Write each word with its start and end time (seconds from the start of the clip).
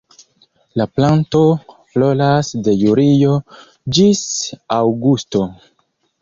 La 0.81 0.85
planto 0.99 1.41
floras 1.95 2.49
de 2.69 2.73
julio 2.79 3.37
ĝis 3.99 4.23
aŭgusto. 4.79 5.45